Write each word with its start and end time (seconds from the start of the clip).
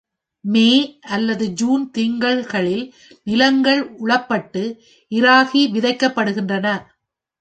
மே 0.45 0.69
அல்லது 1.07 1.45
ஜூன் 1.53 1.91
திங்கள்களில் 1.97 2.85
நிலங்கள் 3.23 3.81
உழப்பட்டு, 3.99 4.63
இராகி 5.11 5.63
விதைக்கப்படுகிறது. 5.75 6.75